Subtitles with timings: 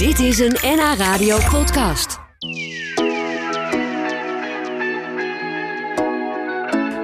[0.00, 2.18] Dit is een NH Radio podcast.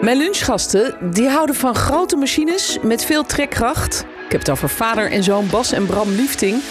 [0.00, 4.00] Mijn lunchgasten die houden van grote machines met veel trekkracht.
[4.24, 6.62] Ik heb het over vader en zoon Bas en Bram Liefting.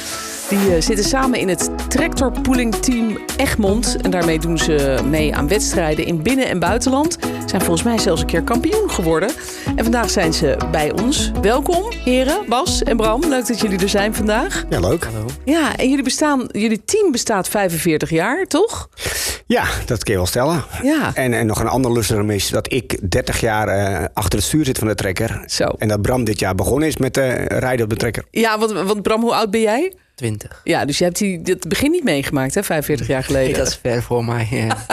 [0.49, 3.97] Die eh, zitten samen in het tractorpooling-team Egmond.
[4.01, 7.17] En daarmee doen ze mee aan wedstrijden in binnen- en buitenland.
[7.45, 9.29] Zijn volgens mij zelfs een keer kampioen geworden.
[9.75, 11.31] En vandaag zijn ze bij ons.
[11.41, 13.21] Welkom, heren, Bas en Bram.
[13.27, 14.65] Leuk dat jullie er zijn vandaag.
[14.69, 15.07] Ja, leuk.
[15.45, 18.89] Ja, en jullie, bestaan, jullie team bestaat 45 jaar, toch?
[19.47, 20.63] Ja, dat kun je wel stellen.
[20.83, 21.11] Ja.
[21.13, 24.65] En, en nog een ander lustrum is dat ik 30 jaar eh, achter het stuur
[24.65, 25.43] zit van de trekker.
[25.45, 25.63] Zo.
[25.63, 28.25] En dat Bram dit jaar begonnen is met eh, rijden op de trekker.
[28.31, 29.93] Ja, want, want Bram, hoe oud ben jij?
[30.15, 30.61] 20.
[30.63, 33.47] Ja, dus je hebt die, het begin niet meegemaakt, hè, 45 jaar geleden.
[33.51, 34.47] Nee, dat is ver voor mij.
[34.51, 34.77] ja.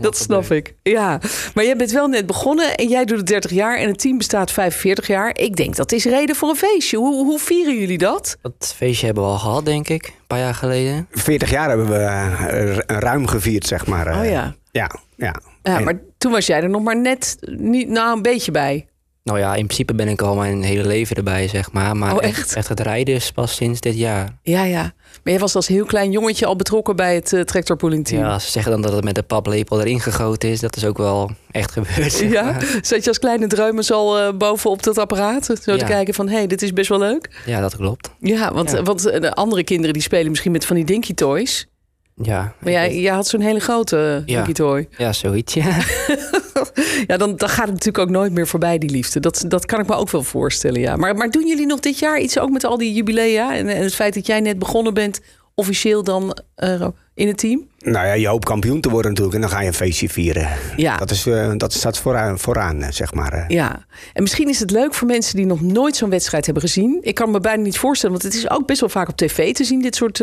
[0.00, 0.74] Dat snap ik.
[0.82, 1.20] Ja,
[1.54, 4.18] maar jij bent wel net begonnen en jij doet het 30 jaar en het team
[4.18, 5.38] bestaat 45 jaar.
[5.38, 6.96] Ik denk dat is reden voor een feestje.
[6.96, 8.36] Hoe, hoe vieren jullie dat?
[8.42, 10.06] Dat feestje hebben we al gehad, denk ik.
[10.06, 11.06] Een paar jaar geleden.
[11.10, 14.06] 40 jaar hebben we eh, ruim gevierd, zeg maar.
[14.06, 14.18] eh.
[14.18, 14.54] Oh ja.
[14.70, 15.34] Ja, ja.
[15.62, 18.86] Ja, En- maar toen was jij er nog maar net niet, nou een beetje bij.
[19.26, 21.96] Nou ja, in principe ben ik al mijn hele leven erbij, zeg maar.
[21.96, 22.54] Maar Oh, echt?
[22.54, 24.36] echt het rijden is pas sinds dit jaar.
[24.42, 24.80] Ja, ja.
[24.82, 28.22] Maar jij was als heel klein jongetje al betrokken bij het uh, tractorpooling team.
[28.22, 30.60] Ja, ze zeggen dan dat het met de paplepel erin gegoten is.
[30.60, 32.12] Dat is ook wel echt gebeurd.
[32.12, 32.42] zeg Ja?
[32.42, 32.78] maar.
[32.82, 35.44] Zat je als kleine dreumes al eh, bovenop dat apparaat?
[35.62, 37.42] Zo te kijken van, hé, hey, dit is best wel leuk.
[37.46, 38.10] Ja, dat klopt.
[38.20, 38.82] Ja, want, Ja.
[38.82, 41.66] want eh, de andere kinderen die spelen misschien met van die dinky toys.
[42.22, 44.34] Ja, Maar jij, jij had zo'n hele grote Ja.
[44.36, 44.88] dinky toy.
[44.96, 45.76] ja zoiets, ja.
[47.06, 49.20] Ja, dan, dan gaat het natuurlijk ook nooit meer voorbij, die liefde.
[49.20, 50.96] Dat, dat kan ik me ook wel voorstellen, ja.
[50.96, 53.54] Maar, maar doen jullie nog dit jaar iets ook met al die jubilea?
[53.54, 55.20] En, en het feit dat jij net begonnen bent,
[55.54, 56.86] officieel dan eh,
[57.16, 57.66] in het team?
[57.78, 59.36] Nou ja, je hoopt kampioen te worden natuurlijk.
[59.36, 60.48] En dan ga je een feestje vieren.
[60.76, 60.96] Ja.
[60.96, 63.32] Dat, is, eh, dat staat vooraan, vooraan eh, zeg maar.
[63.32, 63.44] eh.
[63.48, 66.98] Ja, en misschien is het leuk voor mensen die nog nooit zo'n wedstrijd hebben gezien.
[67.00, 69.54] Ik kan me bijna niet voorstellen, want het is ook best wel vaak op tv
[69.54, 70.18] te zien, dit soort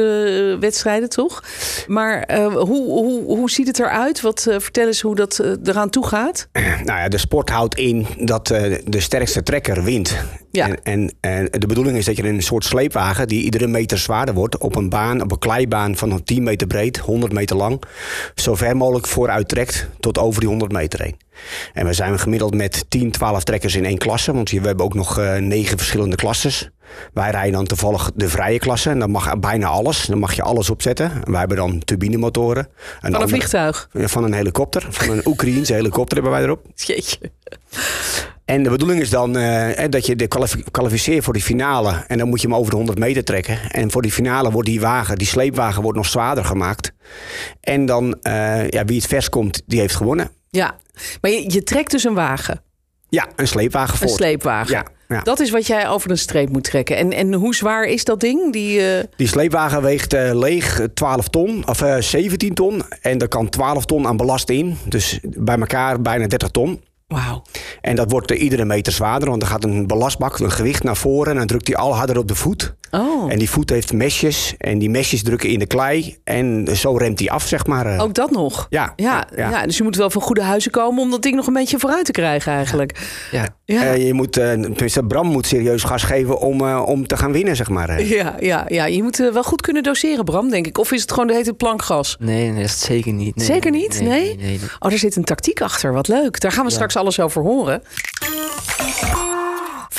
[0.59, 1.43] wedstrijden, toch?
[1.87, 4.21] Maar hoe, hoe, hoe ziet het eruit?
[4.21, 6.47] Wat, vertel eens hoe dat eraan toe gaat.
[6.83, 10.15] Nou ja, de sport houdt in dat de sterkste trekker wint.
[10.51, 10.67] Ja.
[10.67, 13.27] En, en, en de bedoeling is dat je een soort sleepwagen...
[13.27, 14.57] die iedere meter zwaarder wordt...
[14.57, 17.81] op een baan, op een kleibaan van 10 meter breed, 100 meter lang...
[18.35, 21.17] zo ver mogelijk vooruit trekt tot over die 100 meter heen.
[21.73, 24.33] En we zijn gemiddeld met 10, 12 trekkers in één klasse...
[24.33, 26.69] want we hebben ook nog eh, negen verschillende klasses.
[27.13, 28.89] Wij rijden dan toevallig de vrije klasse...
[28.89, 31.11] en dan mag bijna alles, dan mag je alles opzetten.
[31.11, 32.67] En wij hebben dan turbinemotoren.
[32.75, 33.89] Van een andere- vliegtuig.
[33.93, 36.65] Van een helikopter, van een Oekraïense helikopter hebben wij erop.
[36.75, 37.17] Jeetje.
[38.45, 42.03] En de bedoeling is dan eh, dat je de kwalif- kwalificeert voor die finale.
[42.07, 43.59] En dan moet je hem over de 100 meter trekken.
[43.71, 46.91] En voor die finale wordt die wagen, die sleepwagen, wordt nog zwaarder gemaakt.
[47.61, 50.29] En dan, eh, ja, wie het vers komt, die heeft gewonnen.
[50.49, 50.75] Ja,
[51.21, 52.61] maar je, je trekt dus een wagen,
[53.09, 54.17] Ja, een sleepwagen een voor.
[54.17, 54.73] sleepwagen.
[54.73, 55.21] Ja, ja.
[55.21, 56.97] Dat is wat jij over een streep moet trekken.
[56.97, 58.53] En, en hoe zwaar is dat ding?
[58.53, 62.81] Die, eh, Die sleepwagen weegt leeg eh, 12 ton, of eh, 17 ton.
[63.01, 64.77] En er kan 12 ton aan belast in.
[64.85, 66.81] Dus bij elkaar bijna 30 ton.
[67.13, 67.41] Wauw.
[67.81, 70.97] En dat wordt eh, iedere meter zwaarder, want er gaat een belastbak, een gewicht naar
[70.97, 71.31] voren.
[71.31, 72.75] En dan drukt hij al harder op de voet.
[72.95, 74.53] Oh, En die voet heeft mesjes.
[74.57, 76.17] En die mesjes drukken in de klei.
[76.23, 77.85] En zo remt hij af, zeg maar.
[77.85, 78.01] eh.
[78.01, 78.67] ook dat nog.
[78.69, 79.49] Ja, Ja, ja.
[79.49, 79.65] ja.
[79.65, 82.05] dus je moet wel van goede huizen komen om dat ding nog een beetje vooruit
[82.05, 82.99] te krijgen eigenlijk.
[83.31, 83.45] Ja.
[83.65, 87.17] Ja, Eh, je moet, eh, tenminste, Bram moet serieus gas geven om, eh, om te
[87.17, 88.01] gaan winnen, zeg maar.
[88.03, 88.85] ja, ja, ja.
[88.85, 90.77] je moet wel goed kunnen doseren, Bram, denk ik.
[90.77, 92.15] Of is het gewoon de hete plankgas?
[92.19, 93.35] Nee, nee, dat is het zeker niet.
[93.35, 93.99] Nee, Zeker niet?
[94.01, 94.07] Nee?
[94.09, 94.59] Nee, nee, nee.
[94.79, 95.93] Oh, daar zit een tactiek achter.
[95.93, 96.39] Wat leuk.
[96.39, 96.75] Daar gaan we Ja.
[96.75, 97.81] straks alles over horen.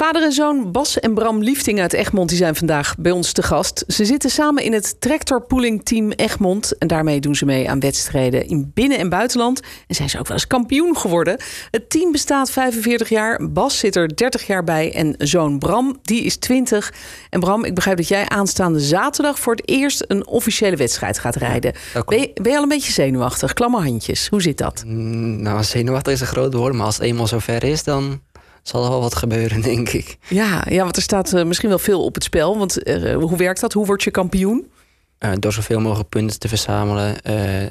[0.05, 3.43] Vader en zoon Bas en Bram Liefting uit Egmond die zijn vandaag bij ons te
[3.43, 3.85] gast.
[3.87, 6.79] Ze zitten samen in het tractorpooling team Egmond.
[6.79, 9.61] En daarmee doen ze mee aan wedstrijden in binnen- en buitenland.
[9.87, 11.41] En zijn ze ook wel eens kampioen geworden.
[11.71, 13.51] Het team bestaat 45 jaar.
[13.51, 14.95] Bas zit er 30 jaar bij.
[14.95, 16.93] En zoon Bram, die is 20.
[17.31, 21.37] En Bram, ik begrijp dat jij aanstaande zaterdag voor het eerst een officiële wedstrijd gaat
[21.37, 21.73] rijden.
[21.93, 23.53] dat ben, je, ben je al een beetje zenuwachtig?
[23.53, 24.29] Klamme handjes.
[24.29, 24.83] Hoe zit dat?
[24.87, 26.75] Mm, Nou, zenuwachtig is een groot woord.
[26.75, 28.21] Maar als het eenmaal zover is, dan
[28.69, 30.17] zal er wel wat gebeuren, denk ik.
[30.29, 32.59] Ja, ja want er staat eh, misschien wel veel op het spel.
[32.59, 33.73] Want eh, hoe werkt dat?
[33.73, 34.71] Hoe word je kampioen?
[35.19, 37.17] Eh, door zoveel mogelijk punten te verzamelen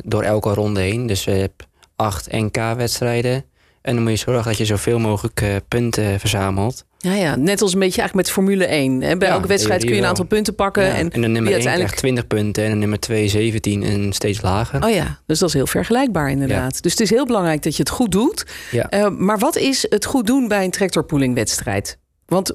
[0.04, 1.08] door elke ronde heen.
[1.08, 3.46] Dus we hebben acht NK-wedstrijden.
[3.84, 6.86] En dan moet je zorgen dat je zoveel mogelijk eh, punten verzamelt.
[6.98, 9.02] Ja, ja, net als een beetje eigenlijk met Formule 1.
[9.02, 9.18] Hè?
[9.18, 10.84] Bij Ja, elke wedstrijd kun je een aantal punten pakken.
[10.84, 11.96] Ja, En, en, de nummer wie 1 uiteindelijk...
[11.96, 14.84] krijgt 20 punten en de nummer 2 17 en steeds lager.
[14.84, 16.84] Oh ja, dus dat is heel vergelijkbaar inderdaad.
[16.84, 18.46] Dus het is heel belangrijk dat je het goed doet.
[18.72, 18.90] Ja.
[18.90, 21.98] Eh, maar wat is het goed doen bij een tractorpoolingwedstrijd?
[22.26, 22.54] Want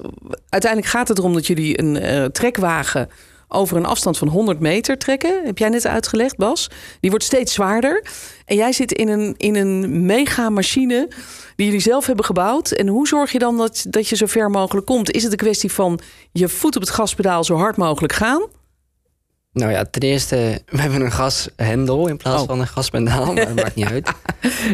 [0.49, 3.09] uiteindelijk gaat het erom dat jullie een eh, trekwagen
[3.51, 5.41] over een afstand van 100 meter trekken.
[5.45, 6.69] Heb jij net uitgelegd, Bas?
[6.99, 8.03] Die wordt steeds zwaarder.
[8.45, 11.07] En jij zit in een, in een mega machine
[11.55, 12.71] die jullie zelf hebben gebouwd.
[12.71, 15.11] En hoe zorg je dan dat, dat je zo ver mogelijk komt?
[15.11, 15.99] Is het een kwestie van
[16.31, 18.41] je voet op het gaspedaal zo hard mogelijk gaan?
[19.53, 22.47] Nou ja, ten eerste, we hebben een gashendel in plaats Oh.
[22.47, 24.11] van een gaspedaal, maar dat maakt niet uit.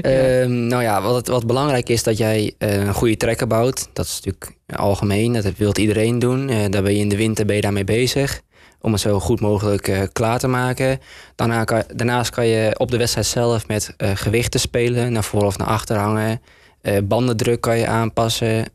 [0.01, 3.87] Ehm, nou ja, wat, wat belangrijk is dat jij eh, een goede trekker bouwt.
[3.93, 6.49] Dat is natuurlijk algemeen, dat wil iedereen doen.
[6.49, 8.41] Eh, daar ben je in de winter ben je daarmee bezig.
[8.85, 10.99] Om het zo goed mogelijk eh, klaar te maken.
[11.35, 15.11] Daarna kan, daarnaast kan je op de wedstrijd zelf met eh, gewichten spelen.
[15.11, 16.41] Naar voor of naar achter hangen.
[16.81, 18.65] Eh, bandendruk kan je aanpassen.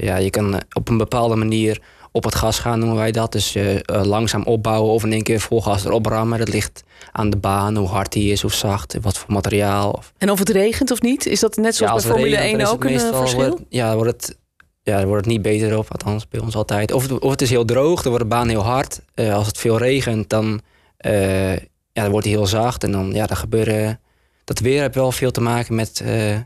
[0.00, 1.80] Ja, je kan op een bepaalde manier
[2.12, 3.32] op het gas gaan, noemen wij dat.
[3.32, 3.56] Dus
[3.86, 6.38] langzaam opbouwen of in één keer vol gas erop rammen.
[6.38, 6.82] Dat ligt
[7.12, 9.90] aan de baan, hoe hard die is, hoe zacht, wat voor materiaal.
[9.90, 12.52] Of, En of het regent of niet, is dat net zoals als bij Formule regent,
[12.52, 13.48] 1 dan ook een verschil?
[13.48, 14.36] wordt- ja, wordt het,
[14.84, 16.92] ja, dan wordt het niet beter op, althans bij ons altijd.
[16.92, 19.00] Of het, of het is heel droog, dan wordt de baan heel hard.
[19.14, 20.60] Eh, als het veel regent, dan,
[20.96, 22.84] eh, ja, dan wordt hij heel zacht.
[22.84, 24.00] En dan, ja, dan gebeuren...
[24.44, 26.36] Dat weer heeft wel veel te maken met, eh,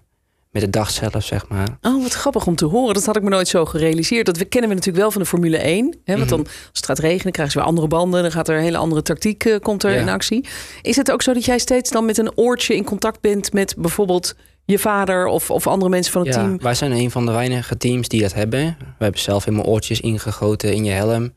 [0.51, 1.79] met de dag zelf, zeg maar.
[1.83, 2.95] Oh, wat grappig om te horen.
[2.95, 4.27] Dat had ik me nooit zo gerealiseerd.
[4.27, 5.97] Dat we kennen we natuurlijk wel van de Formule 1.
[6.05, 6.17] Hè?
[6.17, 6.37] Want Mhm.
[6.37, 8.23] dan, als het gaat regenen, krijgen ze weer andere banden.
[8.23, 10.01] Dan gaat er een hele andere tactiek komt er Ja.
[10.01, 10.47] in actie.
[10.83, 13.75] Is het ook zo dat jij steeds dan met een oortje in contact bent met
[13.79, 14.35] bijvoorbeeld
[14.71, 16.59] je vader of, of andere mensen van het Ja, team?
[16.59, 18.61] wij zijn een van de weinige teams die dat hebben.
[18.79, 21.33] We hebben zelf helemaal oortjes ingegoten in je helm.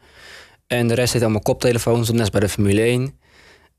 [0.68, 3.20] En de rest zit allemaal koptelefoons op, net als bij de Formule 1.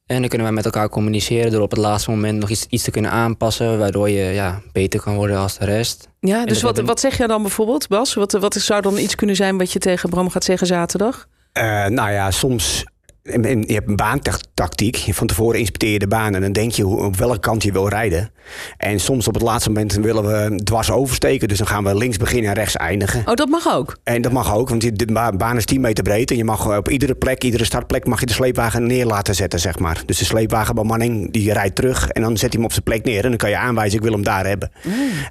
[0.06, 2.82] En dan kunnen wij met elkaar communiceren door op het laatste moment nog iets, iets
[2.84, 6.08] te kunnen aanpassen, waardoor je ja, beter kan worden als de rest.
[6.20, 8.14] Ja, dus wat, hebben- wat zeg jij dan bijvoorbeeld, Bas?
[8.14, 11.26] Wat, wat zou dan iets kunnen zijn wat je tegen Bram gaat zeggen zaterdag?
[11.52, 12.84] Eh, nou ja, soms.
[13.22, 15.04] En- en Je hebt een baantactiek.
[15.10, 17.72] Van tevoren inspecteer je de baan en dan denk je hoe, op welke kant je
[17.72, 18.30] wil rijden.
[18.76, 21.48] En soms op het laatste moment willen we dwars oversteken.
[21.48, 23.22] Dus dan gaan we links beginnen en rechts eindigen.
[23.26, 23.96] Oh, dat mag ook.
[24.04, 26.30] En dat mag ook, want de ba- baan is 10 meter breed.
[26.30, 29.60] En je mag op iedere plek, iedere startplek, mag je de sleepwagen neer laten zetten,
[29.60, 30.02] zeg maar.
[30.06, 33.22] Dus de sleepwagenbemanning die rijdt terug en dan zet hij hem op zijn plek neer.
[33.22, 34.70] En dan kan je aanwijzen, ik wil hem daar hebben.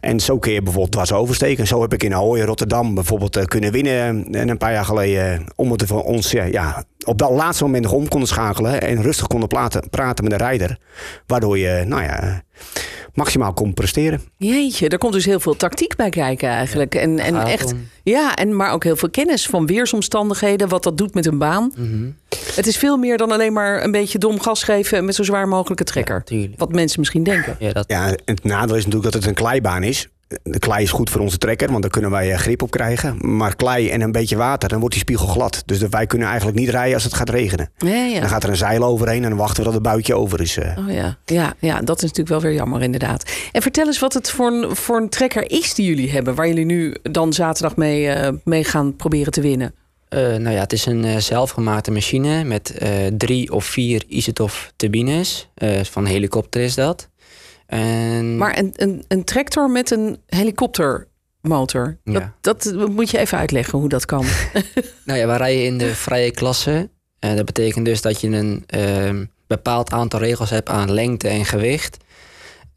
[0.01, 1.57] En zo kun je bijvoorbeeld dwars oversteken.
[1.59, 4.27] En zo heb ik in Ahoy Rotterdam bijvoorbeeld eh, kunnen winnen.
[4.31, 7.63] En een paar jaar geleden, eh, omdat we voor ons ja, ja, op dat laatste
[7.63, 8.81] moment om konden schakelen.
[8.81, 10.77] En rustig konden praten, praten met de rijder.
[11.27, 12.41] Waardoor je, nou ja,
[13.13, 14.21] maximaal kon presteren.
[14.37, 16.95] Jeetje, er komt dus heel veel tactiek bij kijken eigenlijk.
[16.95, 17.87] En, en Gaat echt, om.
[18.03, 21.71] ja, en maar ook heel veel kennis van weersomstandigheden, wat dat doet met een baan.
[21.77, 22.09] Mhm.
[22.55, 25.47] Het is veel meer dan alleen maar een beetje dom gas geven met zo zwaar
[25.47, 26.23] mogelijke trekker.
[26.57, 27.55] Wat mensen misschien denken.
[27.59, 30.07] Ja, dat, Ja, het nadeel is natuurlijk dat het een kleibaan is.
[30.43, 33.35] De klei is goed voor onze trekker, want daar kunnen wij eh, grip op krijgen.
[33.37, 35.63] Maar klei en een beetje water, dan wordt die spiegel glad.
[35.65, 37.69] Dus wij kunnen eigenlijk niet rijden als het gaat regenen.
[37.77, 38.19] Ja, ja.
[38.19, 40.57] Dan gaat er een zeil overheen en dan wachten we dat het buitje over is.
[40.57, 40.77] eh.
[40.77, 41.17] Oh ja.
[41.25, 43.31] Ja, ja, dat is natuurlijk wel weer jammer inderdaad.
[43.51, 46.35] En vertel eens wat het voor een, voor een trekker is die jullie hebben...
[46.35, 49.73] waar jullie nu dan zaterdag mee, eh, mee gaan proberen te winnen.
[50.09, 54.65] Eh, nou ja, het is een eh, zelfgemaakte machine met eh, drie of vier Isotov
[54.75, 55.49] turbines.
[55.53, 57.09] Eh, van een helikopter is dat.
[57.79, 61.97] En, Maar een, een, een tractor met een helikoptermotor...
[62.03, 62.33] Dat, Ja.
[62.41, 64.25] dat moet je even uitleggen hoe dat kan.
[65.06, 66.89] Nou ja, we rijden in de vrije klasse.
[67.19, 71.45] Eh, dat betekent dus dat je een ehm, bepaald aantal regels hebt aan lengte en
[71.45, 71.97] gewicht.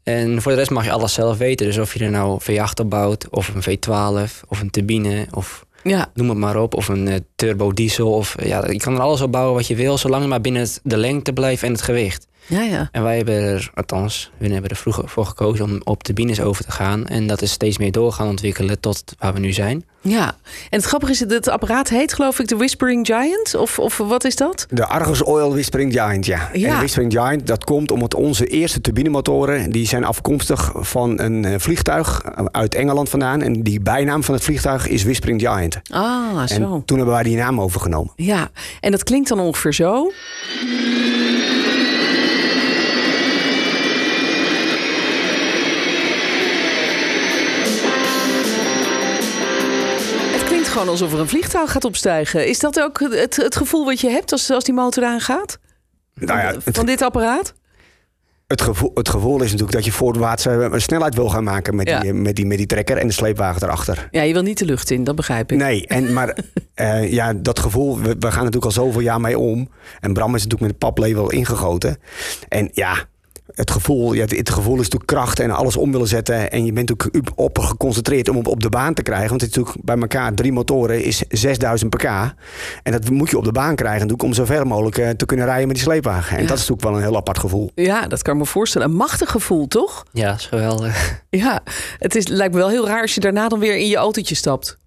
[0.03, 1.65] En voor de rest mag je alles zelf weten.
[1.65, 5.65] Dus of je er nou V8 op bouwt, of een V12, of een turbine, of
[5.83, 6.73] ja, noem het maar op.
[6.75, 8.11] Of een eh, turbo diesel.
[8.13, 10.61] Of, ja, je kan er alles op bouwen wat je wil, zolang je maar binnen
[10.61, 12.27] het- de lengte blijft en het gewicht.
[12.47, 12.89] Ja, ja.
[12.91, 16.65] En wij hebben er, althans, we hebben er vroeger voor gekozen om op turbines over
[16.65, 17.07] te gaan.
[17.07, 19.85] En dat is steeds meer door gaan ontwikkelen tot waar we nu zijn.
[20.01, 20.27] Ja,
[20.69, 23.55] en het grappige is dat het apparaat heet geloof ik de Whispering Giant.
[23.55, 24.65] Of, of wat is dat?
[24.69, 26.49] De Argus Oil Whispering Giant, ja.
[26.53, 26.67] Ja.
[26.67, 29.71] En de Whispering Giant, dat komt omdat onze eerste turbinemotoren...
[29.71, 33.41] die zijn afkomstig van een eh, vliegtuig uit Engeland vandaan.
[33.41, 35.79] En die bijnaam van het vliegtuig is Whispering Giant.
[35.89, 36.53] Ah, zo.
[36.53, 38.13] En toen hebben wij die naam overgenomen.
[38.15, 40.11] Ja, en dat klinkt dan ongeveer zo.
[50.75, 52.47] Gewoon alsof er een vliegtuig gaat opstijgen.
[52.47, 55.57] Is dat ook het, het gevoel wat je hebt als, als die motor aangaat?
[56.13, 57.53] Nou ja, het, Van dit apparaat?
[58.47, 61.75] het, gevoel, het gevoel is natuurlijk dat je voorwaarts eh, een snelheid wil gaan maken...
[61.75, 61.99] Met, Ja.
[61.99, 64.07] die, met, die, met die trekker en de sleepwagen erachter.
[64.11, 65.57] Ja, je wil niet de lucht in, dat begrijp ik.
[65.57, 66.37] Nee, en, maar
[66.73, 69.69] eh, ja, dat gevoel, we, we gaan natuurlijk al zoveel jaar mee om.
[69.99, 71.97] En Bram is natuurlijk met de paplepel ingegoten.
[72.47, 72.95] En ja,
[73.55, 76.51] het gevoel, ja, het, het gevoel is natuurlijk kracht en alles om willen zetten.
[76.51, 79.29] En je bent natuurlijk op geconcentreerd om op, op de baan te krijgen.
[79.29, 82.03] Want het is natuurlijk bij elkaar drie motoren is 6000 pk.
[82.83, 85.25] En dat moet je op de baan krijgen natuurlijk om zo ver mogelijk eh, te
[85.25, 86.35] kunnen rijden met die sleepwagen.
[86.37, 86.47] En Ja.
[86.47, 87.71] dat is natuurlijk wel een heel apart gevoel.
[87.75, 88.87] Ja, dat kan ik me voorstellen.
[88.89, 90.05] Een machtig gevoel, toch?
[90.11, 90.93] Ja, dat is geweldig.
[91.29, 91.63] Ja,
[91.99, 94.35] het is, lijkt me wel heel raar als je daarna dan weer in je autootje
[94.35, 94.77] stapt.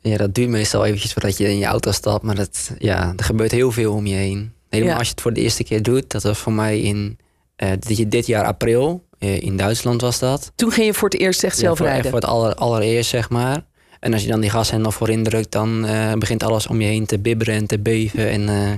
[0.00, 2.22] Ja, dat duurt meestal eventjes voordat je in je auto stapt.
[2.24, 4.52] Maar dat, ja, er gebeurt heel veel om je heen.
[4.68, 4.98] Helemaal Ja.
[4.98, 6.10] als je het voor de eerste keer doet.
[6.10, 7.18] Dat was voor mij in
[7.78, 9.04] dit, dit jaar april.
[9.18, 10.52] eh, in Duitsland was dat.
[10.54, 12.10] Toen ging je voor het eerst echt Ja, zelf voor, echt rijden.
[12.10, 13.64] voor het aller, allereerst, zeg maar.
[14.00, 17.06] En als je dan die gashendel voorin drukt, dan eh, begint alles om je heen
[17.06, 18.30] te bibberen en te beven.
[18.30, 18.72] En eh,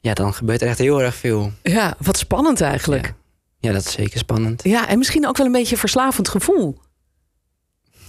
[0.00, 1.52] ja, dan gebeurt er echt heel erg veel.
[1.62, 3.06] Ja, wat spannend eigenlijk.
[3.06, 3.12] Ja.
[3.60, 4.64] Ja, dat is zeker spannend.
[4.64, 6.78] Ja, en misschien ook wel een beetje een verslavend gevoel.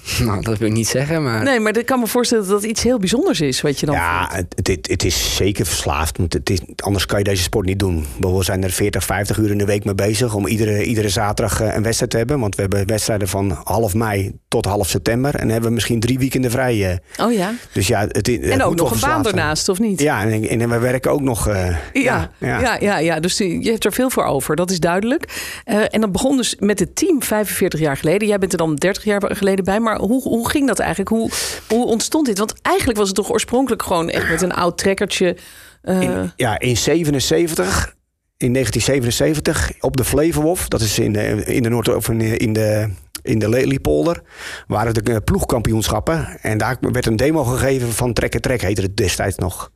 [0.26, 1.44] Nou, dat wil ik niet zeggen, maar...
[1.44, 3.96] Nee, maar ik kan me voorstellen dat dat iets heel bijzonders is wat je dan
[3.96, 6.18] Ja, het, het, het is zeker verslaafd.
[6.18, 8.06] Want het is, anders kan je deze sport niet doen.
[8.20, 11.62] We zijn er 40, 50 uur in de week mee bezig om iedere, iedere zaterdag
[11.62, 12.40] eh, een wedstrijd te hebben.
[12.40, 15.34] Want we hebben wedstrijden van half mei tot half september.
[15.34, 16.92] En dan hebben we misschien drie weekenden vrij.
[16.92, 17.26] eh.
[17.26, 17.54] Oh ja.
[17.72, 20.00] Dus ja, het, het En ook nog een baan ernaast, of niet?
[20.02, 21.48] Ja, en, en we werken ook nog.
[21.48, 22.98] eh, Ja, ja, ja.
[22.98, 25.54] ja, Dus je hebt er veel voor over, dat is duidelijk.
[25.64, 28.28] Eh, en dat begon dus met het team 45 jaar geleden.
[28.28, 29.80] Jij bent er dan 30 jaar geleden bij.
[29.80, 31.10] Maar hoe, hoe ging dat eigenlijk?
[31.10, 31.30] Hoe,
[31.68, 32.38] hoe ontstond dit?
[32.38, 35.38] Want eigenlijk was het toch oorspronkelijk gewoon echt met een oud trekkertje.
[35.82, 37.96] eh, ja, in 77,
[38.38, 42.18] in 1977, op de Flevowof, dat is in de, in de Noord of in
[42.54, 42.90] de,
[43.26, 44.22] in de, Lelypolder,
[44.68, 46.40] waren de eh, ploegkampioenschappen.
[46.42, 49.72] En daar werd een demo gegeven van Trek en Trek, heette het destijds nog.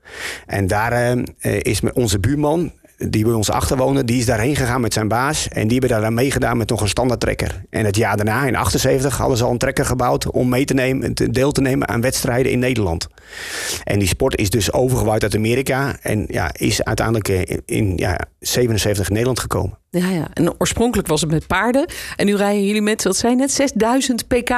[0.45, 2.71] En daar eh, eh, is onze buurman,
[3.07, 5.47] die bij ons achterwoonde, die is daarheen gegaan met zijn baas.
[5.47, 7.63] En die hebben daar aan meegedaan met nog een standaard trekker.
[7.69, 10.73] En het jaar daarna, in 78, hadden ze al een trekker gebouwd om mee te
[10.73, 13.07] nemen, deel te nemen aan wedstrijden in Nederland.
[13.83, 17.93] En die sport is dus overgewaaid uit Amerika en ja, is uiteindelijk eh, in, in
[17.95, 19.77] ja, 77 in Nederland gekomen.
[19.91, 20.27] Ja, ja.
[20.33, 21.85] En oorspronkelijk was het met paarden.
[22.15, 24.49] En nu rijden jullie met, wat zei je net, 6000 pk.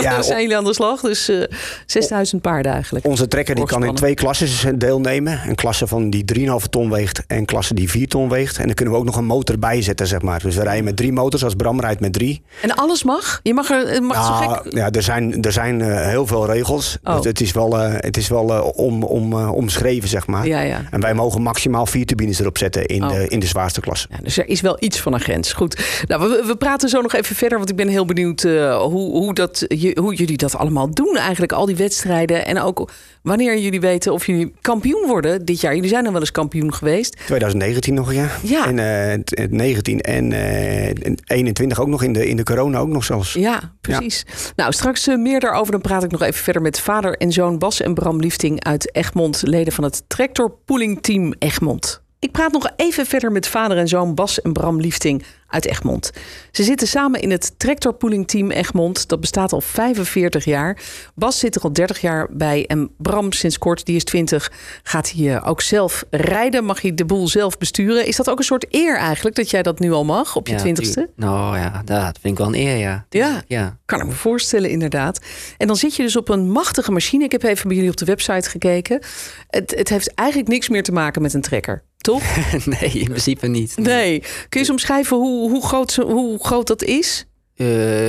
[0.00, 1.00] Ja, zijn jullie aan de slag.
[1.00, 1.42] Dus eh
[1.86, 3.06] 6000 paarden eigenlijk.
[3.06, 5.40] Onze trekker die kan in twee klassen deelnemen.
[5.48, 8.58] Een klasse van die 3,5 ton weegt en een klasse die 4 ton weegt.
[8.58, 10.40] En dan kunnen we ook nog een motor bijzetten, zeg maar.
[10.40, 12.42] Dus we rijden met drie motors, als Bram rijdt met drie.
[12.62, 13.40] En alles mag?
[13.42, 14.72] Je mag er mag zo Nou, gek.
[14.72, 16.96] ja, er zijn, er zijn eh, heel veel regels.
[17.04, 17.16] Oh.
[17.16, 18.44] Dus het is wel, eh, het is wel
[18.76, 20.46] om, om, omschreven, zeg maar.
[20.46, 20.80] Ja, ja.
[20.90, 23.08] En wij mogen maximaal vier turbines erop zetten in, Oh.
[23.10, 23.97] de, in de zwaarste klasse.
[24.10, 25.52] Ja, dus er is wel iets van een grens.
[25.52, 26.02] Goed.
[26.06, 29.10] Nou, we, we praten zo nog even verder, want ik ben heel benieuwd eh, hoe,
[29.10, 31.52] hoe, dat, je- hoe jullie dat allemaal doen eigenlijk.
[31.52, 32.90] Al die wedstrijden en ook
[33.22, 35.74] wanneer jullie weten of jullie kampioen worden dit jaar.
[35.74, 37.16] Jullie zijn dan wel eens kampioen geweest.
[37.26, 38.28] 2019 nog, ja.
[38.42, 38.66] Ja.
[38.66, 42.78] En eh, t- eh, 19 en eh, 21 ook nog, in de, in de corona
[42.78, 43.32] ook nog zelfs.
[43.32, 44.24] Ja, precies.
[44.56, 45.72] Nou, straks eh, meer daarover.
[45.72, 48.94] Dan praat ik nog even verder met vader en zoon Bas en Bram Liefting uit
[48.96, 49.42] Egmond.
[49.44, 52.02] Leden van het Tractor Pooling Team Egmond.
[52.20, 56.10] Ik praat nog even verder met vader en zoon Bas en Bram Liefting uit Egmond.
[56.52, 59.08] Ze zitten samen in het Tractor Pooling Team Egmond.
[59.08, 60.78] Dat bestaat al 45 jaar.
[61.14, 62.66] Bas zit er al 30 jaar bij.
[62.66, 66.64] En Bram sinds kort, die is 20, gaat hij ook zelf rijden.
[66.64, 68.06] Mag hij de boel zelf besturen.
[68.06, 70.52] Is dat ook een soort eer eigenlijk, dat jij dat nu al mag op je
[70.52, 70.94] Ja, twintigste?
[70.94, 71.16] tuurlijk.
[71.18, 73.06] Nou ja, dat vind ik wel een eer, ja.
[73.10, 73.42] Ja.
[73.46, 73.76] Ja.
[73.84, 75.20] Kan ik me voorstellen, inderdaad.
[75.56, 77.24] En dan zit je dus op een machtige machine.
[77.24, 79.00] Ik heb even bij jullie op de website gekeken.
[79.48, 82.22] Het, het heeft eigenlijk niks meer te maken met een trekker, toch?
[82.80, 83.76] nee, in principe niet.
[83.76, 84.18] Nee.
[84.20, 87.26] Kun je eens omschrijven hoe, hoe, groot, hoe groot dat is?
[87.56, 87.66] Eh,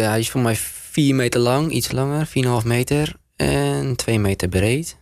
[0.08, 2.27] hij is voor mij 4 meter lang, iets langer,
[2.62, 3.13] 4,5 meter.
[3.36, 4.98] En 2 meter breed.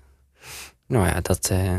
[0.88, 1.72] Nou ja, dat, eh,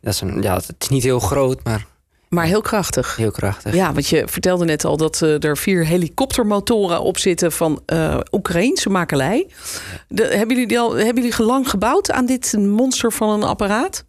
[0.00, 1.86] dat is een, ja, het is niet heel groot, maar
[2.28, 3.16] Maar heel krachtig.
[3.16, 3.74] heel krachtig.
[3.74, 8.18] Ja, want je vertelde net al dat eh, er vier helikoptermotoren op zitten van eh
[8.32, 9.48] Oekraïense makelij.
[10.08, 14.04] De, hebben, jullie die al, hebben jullie lang gebouwd aan dit monster van een apparaat?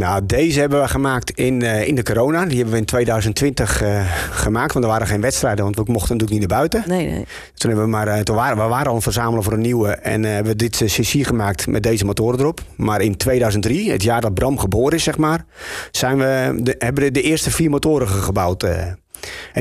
[0.00, 2.44] Nou, deze hebben we gemaakt in, eh, in de corona.
[2.44, 4.72] Die hebben we in 2020 eh, gemaakt.
[4.72, 6.82] Want er waren geen wedstrijden, want we mochten natuurlijk niet naar buiten.
[6.86, 7.24] Nee, nee.
[7.54, 9.88] Toen hebben we maar, eh, toen waren, we waren al een verzamelen voor een nieuwe.
[9.88, 12.60] En hebben we dit CC gemaakt met deze motoren erop.
[12.76, 15.44] Maar in 2003, het jaar dat Bram geboren is, zeg maar,
[15.90, 18.62] zijn we de, hebben we de eerste vier motoren ge- gebouwd.
[18.62, 18.98] en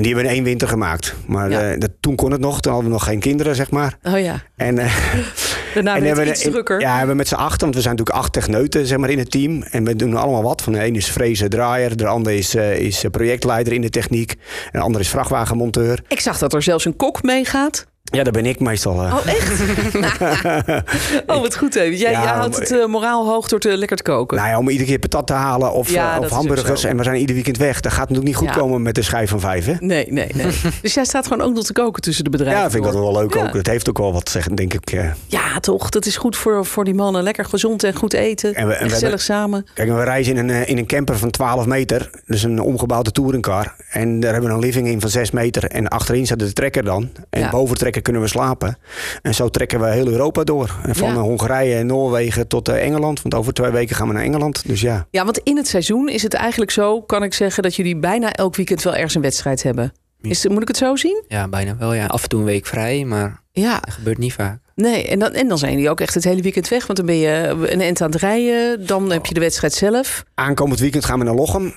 [0.02, 1.16] die hebben we in één winter gemaakt.
[1.28, 1.76] Maar Ja.
[1.78, 3.98] dat, toen kon het nog, toen hadden we nog geen kinderen, zeg maar.
[4.04, 4.42] Oh ja.
[4.56, 4.78] En,
[5.74, 6.80] Daarna en hebben we iets drukker.
[6.80, 9.18] Ja, hebben we met z'n achten, want we zijn natuurlijk acht techneuten zeg maar, in
[9.18, 9.64] het team.
[9.64, 10.62] En we doen allemaal wat.
[10.62, 14.32] Van de een is frezen, draaier, de ander is, eh, is projectleider in de techniek.
[14.32, 14.40] En
[14.72, 16.00] de ander is vrachtwagenmonteur.
[16.08, 17.88] Ik zag dat er zelfs een kok meegaat.
[18.12, 19.04] Ja, dat ben ik meestal.
[19.04, 19.14] eh.
[19.14, 19.62] Oh, echt?
[21.28, 21.74] oh, wat goed.
[21.74, 21.82] Hè.
[21.82, 24.38] Jij, Ja, jij houdt het eh, moraal hoog door te lekker te koken.
[24.38, 26.84] Nou ja, om iedere keer patat te halen of, Ja, eh, dat of hamburgers.
[26.84, 27.80] En we zijn ieder weekend weg.
[27.80, 28.54] Dat gaat natuurlijk niet goed Ja.
[28.54, 29.74] komen met de schijf van vijf, hè?
[29.80, 30.46] Nee, nee, nee.
[30.82, 32.62] dus jij staat gewoon ook nog te koken tussen de bedrijven.
[32.62, 33.54] Ja, vind ik dat wel leuk ook.
[33.54, 34.90] Het heeft ook wel wat zeggen, denk ik.
[35.28, 35.90] Ja, toch.
[35.90, 37.24] Dat is goed voor, voor die mannen.
[37.24, 38.54] Lekker gezond en goed eten.
[38.56, 39.66] En we- en gezellig samen.
[39.74, 42.10] Kijk, we reizen in een, in een camper van 12 meter.
[42.26, 43.76] Dus een omgebouwde touringcar.
[43.90, 45.64] En daar hebben we een living in van 6 meter.
[45.64, 47.10] En achterin zit de trekker dan.
[47.30, 47.50] En Ja.
[47.50, 48.78] boven de kunnen we slapen.
[49.22, 50.80] En zo trekken we heel Europa door.
[50.84, 51.14] En van Ja.
[51.14, 53.22] eh, Hongarije en Noorwegen tot eh, Engeland.
[53.22, 54.68] Want over twee weken gaan we naar Engeland.
[54.68, 55.08] Dus ja.
[55.12, 58.34] Ja, want in het seizoen is het eigenlijk zo, kan ik zeggen, dat jullie bijna
[58.34, 59.94] elk weekend wel ergens een wedstrijd hebben.
[60.22, 61.24] Is, moet ik het zo zien?
[61.28, 61.94] Ja, bijna wel.
[61.94, 62.06] Ja.
[62.06, 64.60] Af en toe een week vrij, maar Ja, dat gebeurt niet vaak.
[64.76, 65.08] nee.
[65.08, 66.86] En dan, en dan zijn jullie ook echt het hele weekend weg.
[66.86, 68.86] Want dan ben je een end aan het rijden.
[68.88, 70.24] Dan heb je de wedstrijd zelf.
[70.36, 71.74] Aankomend weekend gaan we naar Lochem.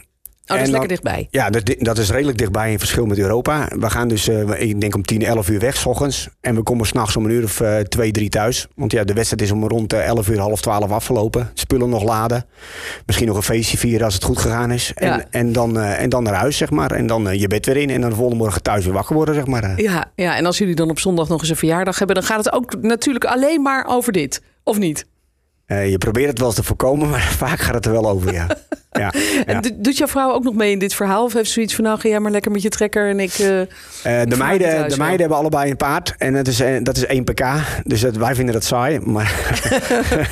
[0.52, 1.26] Dat is En lekker dichtbij.
[1.30, 3.68] Ja, dat, dat is redelijk dichtbij in verschil met Europa.
[3.78, 6.28] We gaan dus, eh, ik denk om 10, 11 uur weg, s ochtends.
[6.40, 8.66] En we komen s'nachts om een uur of eh 2, 3 thuis.
[8.74, 11.50] Want ja, de wedstrijd is om rond eh, 11 uur, half 12 afgelopen.
[11.54, 12.44] Spullen nog laden.
[13.06, 14.92] Misschien nog een feestje vieren als het goed gegaan is.
[14.94, 15.24] En, Ja.
[15.30, 16.90] en, dan, eh, en dan naar huis, zeg maar.
[16.90, 17.90] En dan eh, je bed weer in.
[17.90, 19.62] En dan de volgende morgen thuis weer wakker worden, zeg maar.
[19.62, 19.76] eh.
[19.76, 22.44] Ja, ja, en als jullie dan op zondag nog eens een verjaardag hebben, dan gaat
[22.44, 24.42] het ook natuurlijk alleen maar over dit.
[24.64, 25.06] Of niet?
[25.66, 28.32] Eh, je probeert het wel eens te voorkomen, maar vaak gaat het er wel over,
[28.32, 28.46] ja.
[28.92, 29.12] ja,
[29.46, 29.70] En ja.
[29.74, 31.24] doet jouw vrouw ook nog mee in dit verhaal?
[31.24, 33.30] Of heeft ze zoiets van, nou ga jij maar lekker met je trekker en ik...
[33.30, 33.46] Eh,
[34.02, 36.14] de, meiden, thuis de meiden hebben allebei een paard.
[36.18, 37.44] En het is, dat is 1 pk.
[37.84, 39.00] Dus dat, wij vinden dat saai.
[39.00, 39.60] Maar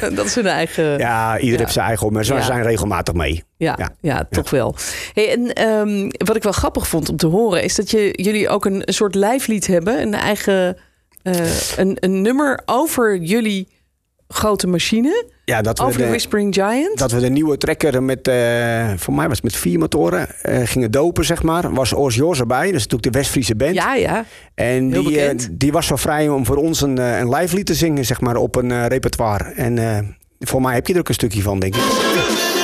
[0.15, 0.99] dat is hun eigen...
[0.99, 1.59] ja, ieder Ja.
[1.59, 2.13] heeft zijn eigen.
[2.13, 3.43] Maar ze zijn regelmatig mee.
[3.57, 4.27] Ja, ja.
[4.31, 4.75] Toch wel.
[5.13, 7.63] Hey, en ehm, wat ik wel grappig vond om te horen...
[7.63, 10.01] is dat je, jullie ook een, een soort lijflied hebben.
[10.01, 10.77] Een eigen
[11.77, 13.69] een, een nummer over jullie
[14.33, 15.25] grote machine.
[15.45, 16.99] Ja, dat we, Over de de, Whispering Giant.
[16.99, 20.61] dat we de nieuwe trekker met, eh, voor mij was het met vier motoren, eh,
[20.65, 21.73] gingen dopen, zeg maar.
[21.75, 23.75] Was Ors Jos erbij, dus natuurlijk de West-Friese band.
[23.75, 24.25] Ja, ja.
[24.55, 27.67] en heel die, eh, die was zo vrij om voor ons een, een live lied
[27.67, 29.45] te zingen, zeg maar, op een repertoire.
[29.45, 32.60] En voor mij heb je er ook een stukje van, denk ik.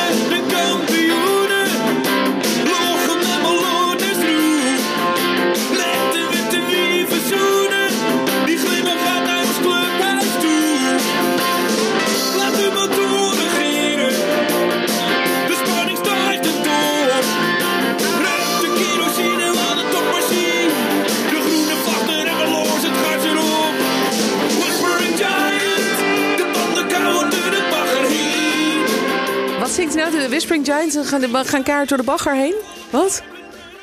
[31.07, 32.55] Gaan, de, gaan kaart door de bagger heen?
[32.91, 33.23] Wat?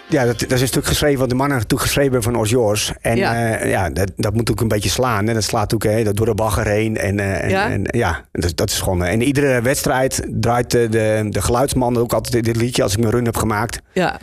[0.09, 2.49] Ja, dat, dat is een stuk geschreven wat de mannen natuurlijk geschreven hebben van Ors
[2.49, 2.91] Jos.
[3.01, 3.33] En Ja.
[3.47, 5.27] ja, ja dat, dat moet ook een beetje slaan.
[5.27, 6.97] En dat slaat ook hè, dat door de bagger heen.
[6.97, 7.69] En, eh, en, Ja?
[7.69, 9.03] en ja, dat, dat is gewoon.
[9.03, 12.99] eh, En iedere wedstrijd draait de, de, de geluidsman ook altijd dit liedje als ik
[12.99, 13.81] mijn run heb gemaakt.
[13.91, 14.19] Ja,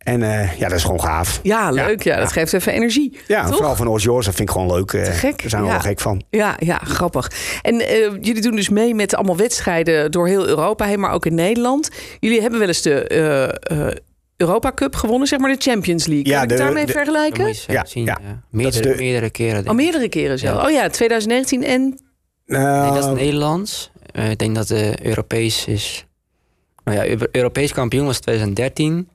[0.00, 1.40] En eh, ja, dat is gewoon gaaf.
[1.42, 2.02] ja leuk.
[2.02, 2.32] Ja, dat ja.
[2.32, 3.18] geeft even energie.
[3.26, 3.54] Ja, toch?
[3.56, 4.92] vooral van Ors Jos, dat vind ik gewoon leuk.
[4.92, 5.74] eh, gek, Daar zijn we ja.
[5.74, 6.22] wel gek van.
[6.30, 7.30] Ja, ja, grappig.
[7.62, 11.26] En eh, jullie doen dus mee met allemaal wedstrijden door heel Europa heen, maar ook
[11.26, 11.88] in Nederland.
[12.20, 13.94] Jullie hebben wel eens de eh, eh,
[14.36, 16.26] Europa Cup gewonnen, zeg maar de Champions League.
[16.26, 17.46] Ja, kan ik het de- daarmee de- vergelijken?
[17.46, 18.04] je Ja, zien.
[18.04, 18.18] ja.
[18.22, 18.28] Ja.
[18.28, 19.54] Dat is Meerdere, de- meerdere keren.
[19.54, 19.78] denk Al ik.
[19.78, 20.46] meerdere keren zo.
[20.46, 20.64] Ja.
[20.64, 21.98] Oh ja, 2019 en...
[22.46, 23.90] Nee, dat is Nederlands.
[24.12, 26.06] Eh, ik denk dat de Europees is.
[26.84, 29.08] Nou ja, Eu- Europees kampioen was 2013.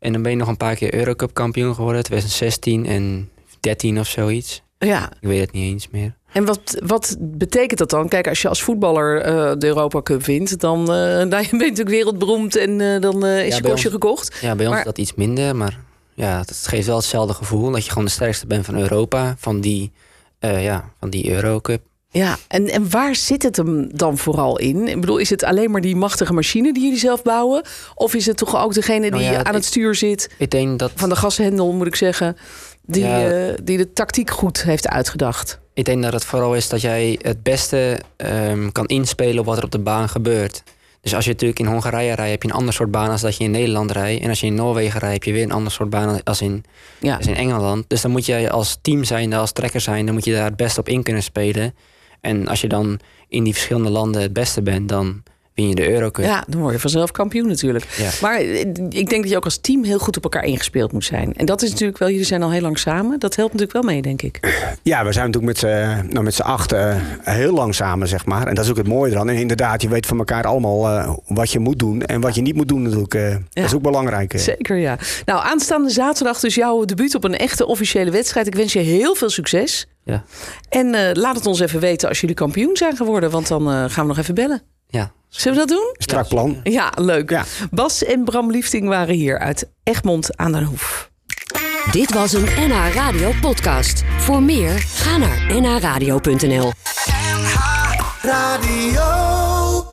[0.00, 2.02] En dan ben je nog een paar keer Eurocup kampioen geworden.
[2.02, 4.62] 2016 en 13 of zoiets.
[4.78, 6.14] Ja, Ik weet het niet eens meer.
[6.32, 8.08] en wat, wat betekent dat dan?
[8.08, 10.86] Kijk, als je als voetballer eh, de Europa Cup wint, dan, eh,
[11.18, 14.36] dan ben je natuurlijk wereldberoemd en eh, dan is Ja, je kostje gekocht.
[14.40, 15.56] Ja, bij ons Maar- is dat iets minder.
[15.56, 15.78] Maar
[16.14, 17.70] ja, het geeft wel hetzelfde gevoel.
[17.70, 19.34] Dat je gewoon de sterkste bent van Europa.
[19.38, 19.92] Van die,
[20.40, 21.82] ja, van die Eurocup.
[22.12, 24.88] Ja, en, en waar zit het hem dan vooral in?
[24.88, 27.62] Ik bedoel, is het alleen maar die machtige machine die jullie zelf bouwen?
[27.94, 30.78] Of is het toch ook degene die Nou ja, aan het stuur zit, Ik denk
[30.78, 32.36] dat, van de gashendel moet ik zeggen,
[32.82, 33.30] die, Ja.
[33.30, 35.58] eh, die de tactiek goed heeft uitgedacht?
[35.74, 39.56] ik denk dat het vooral is dat jij het beste ehm, kan inspelen op wat
[39.58, 40.62] er op de baan gebeurt.
[41.00, 43.36] Dus als je natuurlijk in Hongarije rijdt, heb je een ander soort baan als dat
[43.36, 44.22] je in Nederland rijdt.
[44.22, 46.64] En als je in Noorwegen rijdt, heb je weer een ander soort baan als in,
[46.98, 47.84] Ja, als in Engeland.
[47.88, 50.56] Dus dan moet jij als team zijn, als trekker zijn, dan moet je daar het
[50.56, 51.74] beste op in kunnen spelen.
[52.20, 55.22] En als je dan in die verschillende landen het beste bent, dan
[55.60, 56.24] win je de Eurocup.
[56.24, 57.84] ja, dan word je vanzelf kampioen natuurlijk.
[57.96, 58.10] Ja.
[58.20, 61.04] Maar eh, ik denk dat je ook als team heel goed op elkaar ingespeeld moet
[61.04, 61.34] zijn.
[61.36, 63.18] En dat is natuurlijk wel, jullie zijn al heel lang samen.
[63.18, 64.38] Dat helpt natuurlijk wel mee, denk ik.
[64.82, 68.46] Ja, we zijn natuurlijk met z'n nou, met acht eh, heel lang samen, zeg maar.
[68.46, 69.28] En dat is ook het mooie eraan.
[69.28, 72.40] En inderdaad, je weet van elkaar allemaal eh, wat je moet doen en wat je
[72.42, 73.14] niet moet doen natuurlijk.
[73.14, 74.32] eh, Dat is ook belangrijk.
[74.36, 74.98] Zeker, ja.
[75.24, 78.46] Nou, aanstaande zaterdag dus jouw debuut op een echte officiële wedstrijd.
[78.46, 79.86] Ik wens je heel veel succes.
[80.04, 80.24] Ja.
[80.68, 83.84] En eh, laat het ons even weten als jullie kampioen zijn geworden, want dan eh,
[83.88, 84.62] gaan we nog even bellen.
[84.90, 85.12] Ja.
[85.28, 85.94] Zullen we dat doen?
[85.98, 86.60] Strak plan.
[86.62, 87.30] Ja, leuk.
[87.30, 87.44] Ja.
[87.70, 91.10] Bas en Bram Liefting waren hier uit Egmond aan den Hoef.
[91.90, 94.02] Dit was een NH Radio podcast.
[94.18, 96.72] Voor meer, ga naar nhradio.nl.
[98.22, 99.29] Radio.